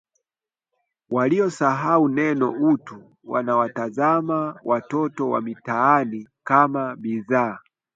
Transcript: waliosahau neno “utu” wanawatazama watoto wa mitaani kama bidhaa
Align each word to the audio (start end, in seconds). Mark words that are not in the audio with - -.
waliosahau 1.09 2.07
neno 2.09 2.51
“utu” 2.51 3.03
wanawatazama 3.23 4.59
watoto 4.63 5.29
wa 5.29 5.41
mitaani 5.41 6.27
kama 6.43 6.95
bidhaa 6.95 7.59